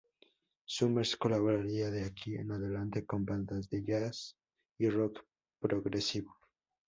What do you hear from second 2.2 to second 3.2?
en adelante